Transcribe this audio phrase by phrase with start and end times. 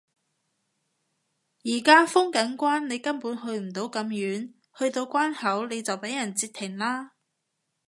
[1.63, 7.11] 而家封緊關你根本去唔到咁遠，去到關口你就畀人截停啦